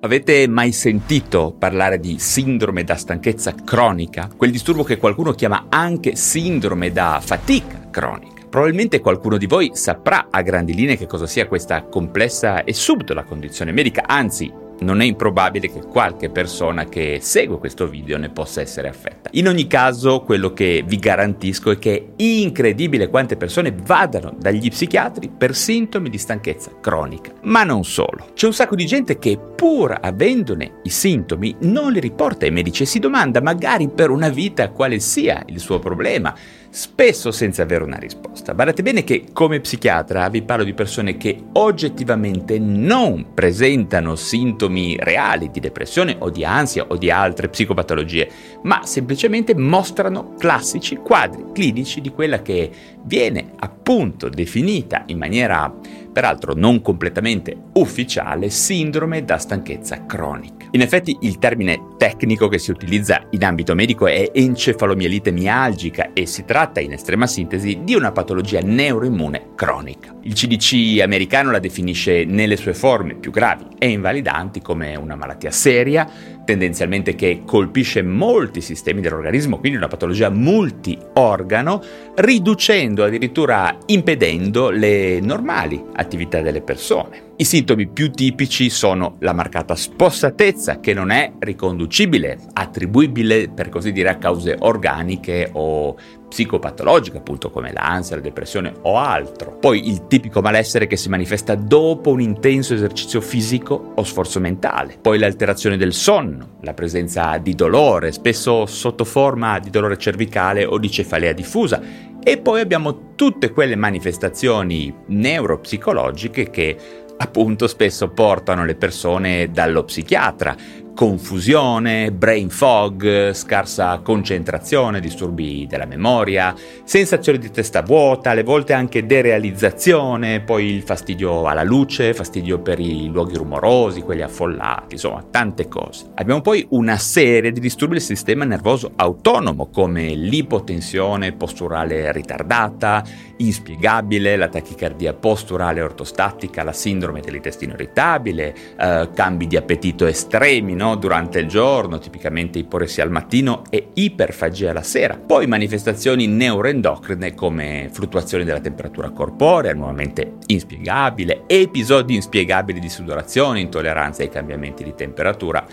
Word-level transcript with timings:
Avete 0.00 0.46
mai 0.46 0.70
sentito 0.70 1.52
parlare 1.58 1.98
di 1.98 2.20
sindrome 2.20 2.84
da 2.84 2.94
stanchezza 2.94 3.52
cronica? 3.52 4.30
Quel 4.36 4.52
disturbo 4.52 4.84
che 4.84 4.96
qualcuno 4.96 5.32
chiama 5.32 5.66
anche 5.68 6.14
sindrome 6.14 6.92
da 6.92 7.20
fatica 7.20 7.88
cronica. 7.90 8.46
Probabilmente 8.48 9.00
qualcuno 9.00 9.36
di 9.36 9.46
voi 9.46 9.72
saprà 9.74 10.28
a 10.30 10.40
grandi 10.42 10.72
linee 10.72 10.96
che 10.96 11.08
cosa 11.08 11.26
sia 11.26 11.48
questa 11.48 11.82
complessa 11.82 12.62
e 12.62 12.72
subdola 12.74 13.24
condizione 13.24 13.72
medica, 13.72 14.04
anzi 14.06 14.52
non 14.80 15.00
è 15.00 15.04
improbabile 15.04 15.70
che 15.70 15.80
qualche 15.80 16.30
persona 16.30 16.84
che 16.86 17.18
segue 17.20 17.58
questo 17.58 17.86
video 17.86 18.18
ne 18.18 18.28
possa 18.28 18.60
essere 18.60 18.88
affetta. 18.88 19.30
In 19.32 19.48
ogni 19.48 19.66
caso, 19.66 20.20
quello 20.20 20.52
che 20.52 20.84
vi 20.86 20.98
garantisco 20.98 21.70
è 21.70 21.78
che 21.78 21.96
è 22.16 22.22
incredibile 22.22 23.08
quante 23.08 23.36
persone 23.36 23.74
vadano 23.74 24.34
dagli 24.38 24.68
psichiatri 24.68 25.30
per 25.36 25.54
sintomi 25.54 26.10
di 26.10 26.18
stanchezza 26.18 26.72
cronica. 26.80 27.32
Ma 27.42 27.64
non 27.64 27.84
solo. 27.84 28.28
C'è 28.34 28.46
un 28.46 28.52
sacco 28.52 28.74
di 28.74 28.86
gente 28.86 29.18
che 29.18 29.38
pur 29.38 29.96
avendone 30.00 30.80
i 30.84 30.90
sintomi 30.90 31.56
non 31.60 31.92
li 31.92 32.00
riporta 32.00 32.44
ai 32.44 32.52
medici 32.52 32.84
e 32.84 32.86
si 32.86 32.98
domanda 32.98 33.40
magari 33.40 33.88
per 33.88 34.10
una 34.10 34.28
vita 34.28 34.70
quale 34.70 35.00
sia 35.00 35.42
il 35.46 35.58
suo 35.58 35.78
problema 35.78 36.34
spesso 36.70 37.30
senza 37.30 37.62
avere 37.62 37.84
una 37.84 37.96
risposta. 37.96 38.52
Guardate 38.52 38.82
bene 38.82 39.02
che 39.02 39.24
come 39.32 39.60
psichiatra 39.60 40.28
vi 40.28 40.42
parlo 40.42 40.64
di 40.64 40.74
persone 40.74 41.16
che 41.16 41.36
oggettivamente 41.52 42.58
non 42.58 43.32
presentano 43.34 44.14
sintomi 44.14 44.67
reali 44.98 45.50
di 45.50 45.60
depressione 45.60 46.16
o 46.18 46.30
di 46.30 46.44
ansia 46.44 46.86
o 46.88 46.96
di 46.96 47.10
altre 47.10 47.48
psicopatologie, 47.48 48.30
ma 48.62 48.84
semplicemente 48.84 49.54
mostrano 49.54 50.34
classici 50.38 50.96
quadri 50.96 51.44
clinici 51.52 52.00
di 52.00 52.10
quella 52.10 52.42
che 52.42 52.70
viene 53.04 53.52
appunto 53.58 54.28
definita 54.28 55.04
in 55.06 55.18
maniera 55.18 55.72
peraltro 56.12 56.54
non 56.54 56.82
completamente 56.82 57.56
ufficiale, 57.74 58.50
sindrome 58.50 59.24
da 59.24 59.38
stanchezza 59.38 60.04
cronica. 60.06 60.57
In 60.72 60.82
effetti 60.82 61.16
il 61.22 61.38
termine 61.38 61.94
tecnico 61.96 62.48
che 62.48 62.58
si 62.58 62.70
utilizza 62.70 63.26
in 63.30 63.42
ambito 63.42 63.74
medico 63.74 64.06
è 64.06 64.30
encefalomielite 64.34 65.30
mialgica 65.30 66.10
e 66.12 66.26
si 66.26 66.44
tratta 66.44 66.78
in 66.80 66.92
estrema 66.92 67.26
sintesi 67.26 67.80
di 67.84 67.94
una 67.94 68.12
patologia 68.12 68.60
neuroimmune 68.60 69.54
cronica. 69.54 70.14
Il 70.22 70.34
CDC 70.34 71.00
americano 71.00 71.50
la 71.50 71.58
definisce 71.58 72.24
nelle 72.24 72.56
sue 72.56 72.74
forme 72.74 73.14
più 73.14 73.30
gravi 73.30 73.64
e 73.78 73.88
invalidanti 73.88 74.60
come 74.60 74.94
una 74.94 75.16
malattia 75.16 75.50
seria, 75.50 76.06
tendenzialmente 76.44 77.14
che 77.14 77.42
colpisce 77.46 78.02
molti 78.02 78.60
sistemi 78.60 79.00
dell'organismo, 79.00 79.58
quindi 79.58 79.78
una 79.78 79.88
patologia 79.88 80.28
multiorgano, 80.28 81.82
riducendo 82.16 83.04
addirittura 83.04 83.74
impedendo 83.86 84.68
le 84.68 85.18
normali 85.20 85.82
attività 85.94 86.42
delle 86.42 86.60
persone. 86.60 87.27
I 87.40 87.44
sintomi 87.44 87.86
più 87.86 88.10
tipici 88.10 88.68
sono 88.68 89.14
la 89.20 89.32
marcata 89.32 89.76
spossatezza, 89.76 90.80
che 90.80 90.92
non 90.92 91.10
è 91.10 91.34
riconducibile, 91.38 92.36
attribuibile 92.52 93.48
per 93.48 93.68
così 93.68 93.92
dire 93.92 94.08
a 94.08 94.16
cause 94.16 94.56
organiche 94.58 95.48
o 95.52 95.96
psicopatologiche, 96.28 97.18
appunto 97.18 97.52
come 97.52 97.72
l'ansia, 97.72 98.16
la 98.16 98.22
depressione 98.22 98.74
o 98.82 98.98
altro. 98.98 99.56
Poi 99.56 99.88
il 99.88 100.08
tipico 100.08 100.40
malessere 100.40 100.88
che 100.88 100.96
si 100.96 101.08
manifesta 101.08 101.54
dopo 101.54 102.10
un 102.10 102.20
intenso 102.20 102.74
esercizio 102.74 103.20
fisico 103.20 103.92
o 103.94 104.02
sforzo 104.02 104.40
mentale. 104.40 104.98
Poi 105.00 105.20
l'alterazione 105.20 105.76
del 105.76 105.92
sonno, 105.92 106.56
la 106.62 106.74
presenza 106.74 107.38
di 107.38 107.54
dolore, 107.54 108.10
spesso 108.10 108.66
sotto 108.66 109.04
forma 109.04 109.60
di 109.60 109.70
dolore 109.70 109.96
cervicale 109.96 110.64
o 110.64 110.76
di 110.76 110.90
cefalea 110.90 111.32
diffusa. 111.32 111.80
E 112.20 112.38
poi 112.38 112.60
abbiamo 112.60 113.14
tutte 113.14 113.52
quelle 113.52 113.76
manifestazioni 113.76 114.92
neuropsicologiche 115.06 116.50
che 116.50 117.06
appunto 117.18 117.66
spesso 117.66 118.08
portano 118.08 118.64
le 118.64 118.74
persone 118.74 119.50
dallo 119.50 119.84
psichiatra, 119.84 120.56
confusione, 120.98 122.10
brain 122.10 122.50
fog, 122.50 123.30
scarsa 123.30 124.00
concentrazione, 124.02 124.98
disturbi 124.98 125.64
della 125.68 125.86
memoria, 125.86 126.52
sensazione 126.82 127.38
di 127.38 127.52
testa 127.52 127.82
vuota, 127.82 128.30
alle 128.30 128.42
volte 128.42 128.72
anche 128.72 129.06
derealizzazione, 129.06 130.40
poi 130.40 130.64
il 130.64 130.82
fastidio 130.82 131.46
alla 131.46 131.62
luce, 131.62 132.14
fastidio 132.14 132.58
per 132.58 132.80
i 132.80 133.06
luoghi 133.12 133.36
rumorosi, 133.36 134.00
quelli 134.00 134.22
affollati, 134.22 134.94
insomma 134.94 135.24
tante 135.30 135.68
cose. 135.68 136.06
Abbiamo 136.16 136.40
poi 136.40 136.66
una 136.70 136.96
serie 136.96 137.52
di 137.52 137.60
disturbi 137.60 137.94
del 137.94 138.02
sistema 138.02 138.44
nervoso 138.44 138.90
autonomo 138.96 139.68
come 139.70 140.08
l'ipotensione 140.16 141.30
posturale 141.30 142.10
ritardata, 142.10 143.04
inspiegabile, 143.36 144.34
la 144.34 144.48
tachicardia 144.48 145.14
posturale 145.14 145.80
ortostatica, 145.80 146.64
la 146.64 146.72
sindrome 146.72 147.20
dell'intestino 147.20 147.74
irritabile, 147.74 148.52
eh, 148.76 149.08
cambi 149.14 149.46
di 149.46 149.56
appetito 149.56 150.04
estremi, 150.04 150.74
no? 150.74 150.86
Durante 150.96 151.38
il 151.38 151.46
giorno, 151.46 151.98
tipicamente 151.98 152.58
iporessia 152.58 153.02
al 153.04 153.10
mattino 153.10 153.62
e 153.70 153.88
iperfagia 153.94 154.72
la 154.72 154.82
sera. 154.82 155.16
Poi 155.16 155.46
manifestazioni 155.46 156.26
neuroendocrine 156.26 157.34
come 157.34 157.88
fluttuazioni 157.90 158.44
della 158.44 158.60
temperatura 158.60 159.10
corporea, 159.10 159.74
nuovamente 159.74 160.34
inspiegabile, 160.46 161.44
episodi 161.46 162.14
inspiegabili 162.14 162.80
di 162.80 162.88
sudorazione, 162.88 163.60
intolleranza 163.60 164.22
ai 164.22 164.30
cambiamenti 164.30 164.84
di 164.84 164.94
temperatura 164.94 165.66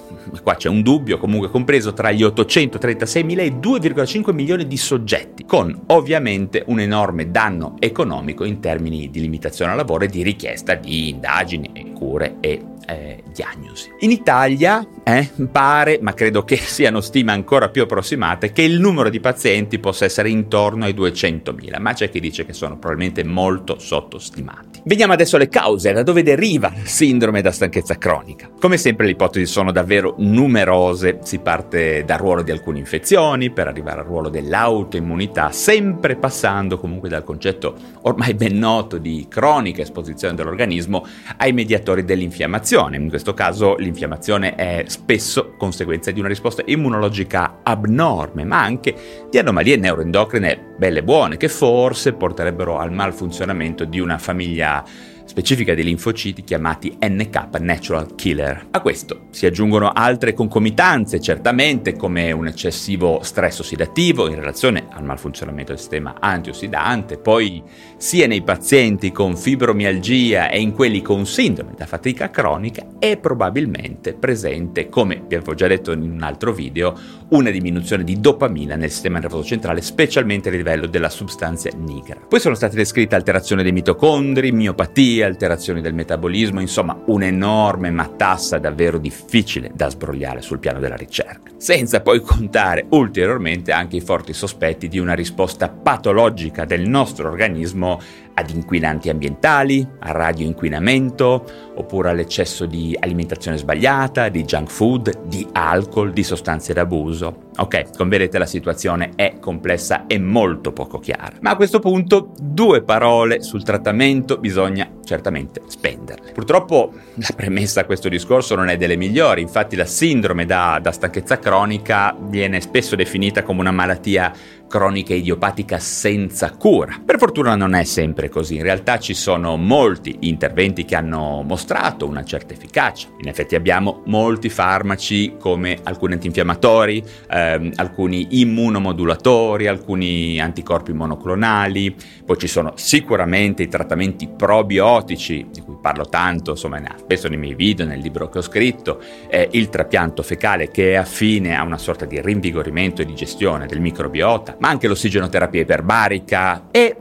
qua 0.44 0.54
c'è 0.54 0.68
un 0.68 0.80
dubbio, 0.82 1.18
comunque 1.18 1.50
compreso 1.50 1.92
tra 1.92 2.12
gli 2.12 2.22
836.000 2.22 3.38
e 3.40 3.44
i 3.46 3.50
2,5 3.50 4.32
milioni 4.32 4.68
di 4.68 4.76
soggetti, 4.76 5.44
con 5.44 5.76
ovviamente 5.86 6.62
un 6.68 6.78
enorme 6.78 7.32
danno 7.32 7.74
economico 7.80 8.44
in 8.44 8.60
termini 8.60 9.10
di 9.10 9.20
limitazione 9.20 9.72
al 9.72 9.76
lavoro 9.76 10.04
e 10.04 10.06
di 10.06 10.22
richiesta 10.22 10.76
di 10.76 11.08
indagini, 11.08 11.94
cure 11.96 12.36
e 12.38 12.62
eh, 12.86 13.22
diagnosi. 13.32 13.92
In 14.00 14.10
Italia 14.10 14.86
eh, 15.04 15.30
pare, 15.50 15.98
ma 16.00 16.14
credo 16.14 16.42
che 16.44 16.56
siano 16.58 17.00
stime 17.00 17.32
ancora 17.32 17.68
più 17.68 17.82
approssimate, 17.82 18.52
che 18.52 18.62
il 18.62 18.80
numero 18.80 19.08
di 19.10 19.20
pazienti 19.20 19.78
possa 19.78 20.04
essere 20.04 20.30
intorno 20.30 20.84
ai 20.84 20.94
200.000, 20.94 21.80
ma 21.80 21.92
c'è 21.92 22.10
chi 22.10 22.20
dice 22.20 22.44
che 22.44 22.52
sono 22.52 22.78
probabilmente 22.78 23.24
molto 23.24 23.78
sottostimati. 23.78 24.82
Vediamo 24.84 25.12
adesso 25.12 25.36
le 25.36 25.48
cause, 25.48 25.92
da 25.92 26.02
dove 26.02 26.22
deriva 26.22 26.72
la 26.74 26.84
sindrome 26.84 27.42
da 27.42 27.50
stanchezza 27.50 27.98
cronica. 27.98 28.50
Come 28.58 28.76
sempre 28.76 29.06
le 29.06 29.12
ipotesi 29.12 29.46
sono 29.46 29.72
davvero 29.72 30.14
numerose, 30.18 31.18
si 31.22 31.38
parte 31.38 32.04
dal 32.04 32.18
ruolo 32.18 32.42
di 32.42 32.50
alcune 32.50 32.78
infezioni 32.78 33.50
per 33.50 33.68
arrivare 33.68 34.00
al 34.00 34.06
ruolo 34.06 34.28
dell'autoimmunità, 34.28 35.50
sempre 35.52 36.16
passando 36.16 36.78
comunque 36.78 37.08
dal 37.08 37.24
concetto 37.24 37.76
ormai 38.02 38.34
ben 38.34 38.58
noto 38.58 38.98
di 38.98 39.26
cronica 39.28 39.82
esposizione 39.82 40.34
dell'organismo 40.34 41.06
ai 41.36 41.52
mediatori 41.52 42.04
dell'infiammazione 42.04 42.69
infiammazione. 42.70 42.96
In 42.96 43.08
questo 43.08 43.34
caso 43.34 43.76
l'infiammazione 43.76 44.54
è 44.54 44.84
spesso 44.86 45.54
conseguenza 45.56 46.10
di 46.10 46.20
una 46.20 46.28
risposta 46.28 46.62
immunologica 46.64 47.60
abnorme, 47.62 48.44
ma 48.44 48.62
anche 48.62 49.26
di 49.28 49.38
anomalie 49.38 49.76
neuroendocrine 49.76 50.74
belle 50.76 51.00
e 51.00 51.02
buone 51.02 51.36
che 51.36 51.48
forse 51.48 52.12
porterebbero 52.12 52.78
al 52.78 52.92
malfunzionamento 52.92 53.84
di 53.84 53.98
una 53.98 54.18
famiglia 54.18 54.84
specifica 55.30 55.74
dei 55.74 55.84
linfociti 55.84 56.42
chiamati 56.42 56.98
NK 57.00 57.60
Natural 57.60 58.16
Killer. 58.16 58.66
A 58.72 58.80
questo 58.80 59.28
si 59.30 59.46
aggiungono 59.46 59.92
altre 59.94 60.34
concomitanze, 60.34 61.20
certamente 61.20 61.94
come 61.94 62.32
un 62.32 62.48
eccessivo 62.48 63.20
stress 63.22 63.60
ossidativo 63.60 64.28
in 64.28 64.34
relazione 64.34 64.88
al 64.90 65.04
malfunzionamento 65.04 65.70
del 65.70 65.80
sistema 65.80 66.16
antiossidante, 66.18 67.16
poi 67.16 67.62
sia 67.96 68.26
nei 68.26 68.42
pazienti 68.42 69.12
con 69.12 69.36
fibromialgia 69.36 70.50
e 70.50 70.60
in 70.60 70.72
quelli 70.72 71.00
con 71.00 71.24
sindrome 71.24 71.74
da 71.76 71.86
fatica 71.86 72.28
cronica 72.30 72.84
è 72.98 73.16
probabilmente 73.16 74.14
presente, 74.14 74.88
come 74.88 75.22
vi 75.28 75.36
avevo 75.36 75.54
già 75.54 75.68
detto 75.68 75.92
in 75.92 76.02
un 76.02 76.22
altro 76.22 76.52
video, 76.52 76.98
una 77.28 77.50
diminuzione 77.50 78.02
di 78.02 78.18
dopamina 78.20 78.74
nel 78.74 78.90
sistema 78.90 79.20
nervoso 79.20 79.44
centrale, 79.44 79.80
specialmente 79.80 80.48
a 80.48 80.52
livello 80.52 80.86
della 80.86 81.08
sostanza 81.08 81.70
nigra. 81.76 82.18
Poi 82.28 82.40
sono 82.40 82.56
state 82.56 82.74
descritte 82.74 83.14
alterazioni 83.14 83.62
dei 83.62 83.70
mitocondri, 83.70 84.50
miopatia, 84.50 85.18
alterazioni 85.22 85.80
del 85.80 85.94
metabolismo, 85.94 86.60
insomma 86.60 87.00
un'enorme 87.06 87.90
matassa 87.90 88.58
davvero 88.58 88.98
difficile 88.98 89.70
da 89.74 89.88
sbrogliare 89.88 90.42
sul 90.42 90.58
piano 90.58 90.78
della 90.78 90.96
ricerca. 90.96 91.50
Senza 91.56 92.00
poi 92.00 92.20
contare 92.20 92.86
ulteriormente 92.90 93.72
anche 93.72 93.96
i 93.96 94.00
forti 94.00 94.32
sospetti 94.32 94.88
di 94.88 94.98
una 94.98 95.14
risposta 95.14 95.68
patologica 95.68 96.64
del 96.64 96.88
nostro 96.88 97.28
organismo 97.28 98.00
ad 98.34 98.50
inquinanti 98.50 99.10
ambientali, 99.10 99.86
a 99.98 100.12
radioinquinamento, 100.12 101.72
oppure 101.74 102.10
all'eccesso 102.10 102.64
di 102.64 102.96
alimentazione 102.98 103.58
sbagliata, 103.58 104.28
di 104.28 104.44
junk 104.44 104.70
food, 104.70 105.26
di 105.26 105.46
alcol, 105.52 106.12
di 106.12 106.22
sostanze 106.22 106.72
d'abuso. 106.72 107.48
Ok, 107.60 107.94
come 107.94 108.08
vedete 108.08 108.38
la 108.38 108.46
situazione 108.46 109.10
è 109.16 109.34
complessa 109.38 110.06
e 110.06 110.18
molto 110.18 110.72
poco 110.72 110.98
chiara. 110.98 111.36
Ma 111.40 111.50
a 111.50 111.56
questo 111.56 111.78
punto 111.78 112.32
due 112.40 112.82
parole 112.82 113.42
sul 113.42 113.62
trattamento 113.62 114.38
bisogna 114.38 114.90
certamente 115.04 115.60
spenderle. 115.66 116.32
Purtroppo 116.32 116.92
la 117.16 117.34
premessa 117.36 117.82
a 117.82 117.84
questo 117.84 118.08
discorso 118.08 118.54
non 118.54 118.68
è 118.68 118.78
delle 118.78 118.96
migliori, 118.96 119.42
infatti 119.42 119.76
la 119.76 119.84
sindrome 119.84 120.46
da, 120.46 120.78
da 120.80 120.90
stanchezza 120.90 121.38
cronica 121.38 122.16
viene 122.18 122.62
spesso 122.62 122.96
definita 122.96 123.42
come 123.42 123.60
una 123.60 123.72
malattia 123.72 124.32
cronica 124.70 125.14
idiopatica 125.14 125.80
senza 125.80 126.52
cura. 126.52 127.00
Per 127.04 127.18
fortuna 127.18 127.56
non 127.56 127.74
è 127.74 127.82
sempre 127.82 128.28
così, 128.28 128.54
in 128.54 128.62
realtà 128.62 129.00
ci 129.00 129.14
sono 129.14 129.56
molti 129.56 130.16
interventi 130.20 130.84
che 130.84 130.94
hanno 130.94 131.42
mostrato 131.42 132.06
una 132.06 132.22
certa 132.22 132.54
efficacia. 132.54 133.08
In 133.18 133.26
effetti 133.26 133.56
abbiamo 133.56 134.02
molti 134.06 134.48
farmaci 134.48 135.34
come 135.40 135.76
alcuni 135.82 136.12
antinfiammatori, 136.12 137.02
ehm, 137.28 137.72
alcuni 137.74 138.40
immunomodulatori, 138.40 139.66
alcuni 139.66 140.38
anticorpi 140.40 140.92
monoclonali, 140.92 141.96
poi 142.24 142.38
ci 142.38 142.46
sono 142.46 142.74
sicuramente 142.76 143.64
i 143.64 143.68
trattamenti 143.68 144.28
probiotici 144.28 145.48
di 145.50 145.60
cui 145.62 145.69
parlo 145.80 146.08
tanto, 146.08 146.52
insomma, 146.52 146.80
spesso 146.98 147.28
nei 147.28 147.38
miei 147.38 147.54
video, 147.54 147.86
nel 147.86 148.00
libro 148.00 148.28
che 148.28 148.38
ho 148.38 148.42
scritto, 148.42 149.00
eh, 149.28 149.48
il 149.52 149.68
trapianto 149.68 150.22
fecale 150.22 150.70
che 150.70 150.92
è 150.92 150.94
affine 150.96 151.56
a 151.56 151.62
una 151.62 151.78
sorta 151.78 152.04
di 152.04 152.20
rinvigorimento 152.20 153.02
e 153.02 153.04
digestione 153.04 153.66
del 153.66 153.80
microbiota, 153.80 154.56
ma 154.58 154.68
anche 154.68 154.88
l'ossigenoterapia 154.88 155.60
iperbarica. 155.62 156.68
E 156.70 156.96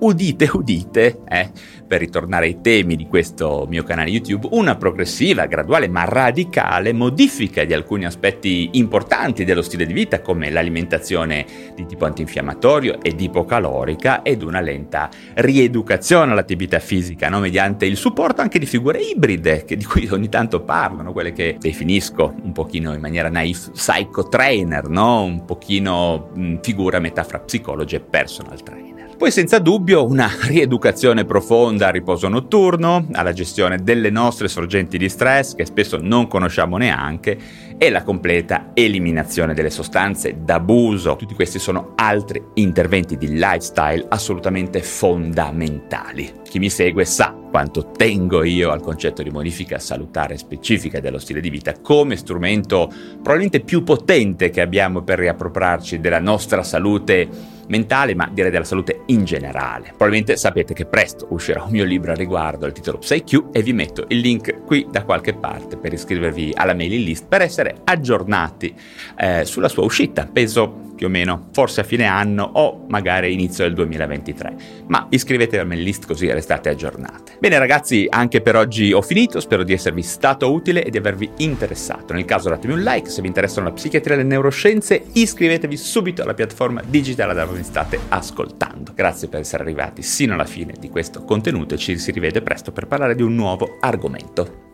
udite, 0.00 0.50
udite, 0.52 1.20
eh, 1.28 1.50
per 1.90 1.98
ritornare 1.98 2.46
ai 2.46 2.60
temi 2.60 2.94
di 2.94 3.08
questo 3.08 3.66
mio 3.68 3.82
canale 3.82 4.10
YouTube, 4.10 4.46
una 4.52 4.76
progressiva, 4.76 5.46
graduale 5.46 5.88
ma 5.88 6.04
radicale 6.04 6.92
modifica 6.92 7.64
di 7.64 7.74
alcuni 7.74 8.04
aspetti 8.04 8.70
importanti 8.74 9.44
dello 9.44 9.60
stile 9.60 9.86
di 9.86 9.92
vita 9.92 10.20
come 10.20 10.50
l'alimentazione 10.50 11.44
di 11.74 11.86
tipo 11.86 12.04
antinfiammatorio 12.04 13.02
ed 13.02 13.20
ipocalorica 13.20 14.22
ed 14.22 14.42
una 14.42 14.60
lenta 14.60 15.10
rieducazione 15.34 16.30
all'attività 16.30 16.78
fisica 16.78 17.28
no? 17.28 17.40
mediante 17.40 17.86
il 17.86 17.96
supporto 17.96 18.40
anche 18.40 18.60
di 18.60 18.66
figure 18.66 19.00
ibride 19.00 19.64
che, 19.64 19.76
di 19.76 19.84
cui 19.84 20.06
ogni 20.12 20.28
tanto 20.28 20.60
parlano, 20.60 21.10
quelle 21.10 21.32
che 21.32 21.56
definisco 21.58 22.32
un 22.40 22.52
pochino 22.52 22.94
in 22.94 23.00
maniera 23.00 23.28
naif 23.28 23.72
psycho 23.72 24.28
trainer, 24.28 24.88
no? 24.88 25.24
un 25.24 25.44
pochino 25.44 26.30
mh, 26.34 26.60
figura 26.62 26.98
a 26.98 27.00
metà 27.00 27.24
fra 27.24 27.40
psicologo 27.40 27.96
e 27.96 27.98
personal 27.98 28.62
trainer. 28.62 29.09
Poi 29.20 29.30
senza 29.30 29.58
dubbio 29.58 30.06
una 30.06 30.30
rieducazione 30.48 31.26
profonda 31.26 31.88
al 31.88 31.92
riposo 31.92 32.26
notturno, 32.28 33.06
alla 33.12 33.34
gestione 33.34 33.82
delle 33.82 34.08
nostre 34.08 34.48
sorgenti 34.48 34.96
di 34.96 35.10
stress 35.10 35.54
che 35.54 35.66
spesso 35.66 35.98
non 36.00 36.26
conosciamo 36.26 36.78
neanche 36.78 37.38
e 37.76 37.90
la 37.90 38.02
completa 38.02 38.70
eliminazione 38.72 39.52
delle 39.52 39.68
sostanze 39.68 40.38
d'abuso. 40.42 41.16
Tutti 41.16 41.34
questi 41.34 41.58
sono 41.58 41.92
altri 41.96 42.42
interventi 42.54 43.18
di 43.18 43.34
lifestyle 43.34 44.06
assolutamente 44.08 44.80
fondamentali. 44.80 46.32
Chi 46.48 46.58
mi 46.58 46.70
segue 46.70 47.04
sa 47.04 47.36
quanto 47.50 47.90
tengo 47.90 48.42
io 48.42 48.70
al 48.70 48.80
concetto 48.80 49.22
di 49.22 49.28
modifica 49.28 49.78
salutare 49.78 50.38
specifica 50.38 50.98
dello 50.98 51.18
stile 51.18 51.42
di 51.42 51.50
vita 51.50 51.74
come 51.82 52.16
strumento 52.16 52.90
probabilmente 53.16 53.60
più 53.60 53.82
potente 53.82 54.48
che 54.48 54.62
abbiamo 54.62 55.02
per 55.02 55.18
riappropriarci 55.18 56.00
della 56.00 56.20
nostra 56.20 56.62
salute 56.62 57.58
mentale, 57.70 58.14
ma 58.14 58.28
direi 58.30 58.50
della 58.50 58.64
salute 58.64 59.02
in 59.06 59.24
generale. 59.24 59.88
Probabilmente 59.88 60.36
sapete 60.36 60.74
che 60.74 60.84
presto 60.84 61.26
uscirà 61.30 61.62
un 61.62 61.70
mio 61.70 61.84
libro 61.84 62.12
a 62.12 62.14
riguardo 62.14 62.66
al 62.66 62.72
titolo 62.72 62.98
PsyQ 62.98 63.46
e 63.52 63.62
vi 63.62 63.72
metto 63.72 64.04
il 64.08 64.18
link 64.18 64.64
qui 64.64 64.86
da 64.90 65.04
qualche 65.04 65.32
parte 65.34 65.76
per 65.76 65.92
iscrivervi 65.92 66.52
alla 66.54 66.74
mailing 66.74 67.04
list 67.04 67.26
per 67.26 67.40
essere 67.40 67.80
aggiornati 67.84 68.74
eh, 69.16 69.44
sulla 69.44 69.68
sua 69.68 69.84
uscita. 69.84 70.28
Penso 70.30 70.88
più 71.00 71.08
o 71.08 71.10
meno, 71.10 71.48
forse 71.54 71.80
a 71.80 71.84
fine 71.84 72.04
anno 72.04 72.42
o 72.42 72.84
magari 72.88 73.32
inizio 73.32 73.64
del 73.64 73.72
2023. 73.72 74.54
Ma 74.88 75.06
iscrivetevi 75.08 75.56
alla 75.56 75.66
mailing 75.66 75.86
list 75.86 76.06
così 76.06 76.30
restate 76.30 76.68
aggiornate. 76.68 77.38
Bene 77.38 77.58
ragazzi, 77.58 78.06
anche 78.10 78.42
per 78.42 78.54
oggi 78.54 78.92
ho 78.92 79.00
finito, 79.00 79.40
spero 79.40 79.62
di 79.62 79.72
esservi 79.72 80.02
stato 80.02 80.52
utile 80.52 80.84
e 80.84 80.90
di 80.90 80.98
avervi 80.98 81.30
interessato. 81.38 82.12
Nel 82.12 82.26
caso 82.26 82.50
datemi 82.50 82.74
un 82.74 82.82
like, 82.82 83.08
se 83.08 83.22
vi 83.22 83.28
interessano 83.28 83.68
la 83.68 83.72
psichiatria 83.72 84.14
e 84.14 84.18
le 84.18 84.24
neuroscienze, 84.24 85.02
iscrivetevi 85.12 85.74
subito 85.74 86.22
alla 86.22 86.34
piattaforma 86.34 86.82
digitale 86.86 87.32
da 87.32 87.46
dove 87.46 87.62
state 87.62 87.98
ascoltando. 88.10 88.92
Grazie 88.94 89.28
per 89.28 89.40
essere 89.40 89.62
arrivati 89.62 90.02
sino 90.02 90.34
alla 90.34 90.44
fine 90.44 90.74
di 90.78 90.90
questo 90.90 91.24
contenuto 91.24 91.72
e 91.72 91.78
ci 91.78 91.96
si 91.96 92.10
rivede 92.10 92.42
presto 92.42 92.72
per 92.72 92.86
parlare 92.86 93.14
di 93.14 93.22
un 93.22 93.34
nuovo 93.34 93.78
argomento. 93.80 94.69